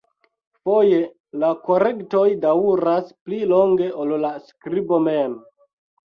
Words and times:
Foje 0.67 0.99
la 1.41 1.49
korektoj 1.67 2.23
daŭras 2.45 3.11
pli 3.27 3.41
longe 3.51 3.91
ol 4.05 4.15
la 4.25 4.31
skribo 4.47 4.99
mem. 5.09 5.37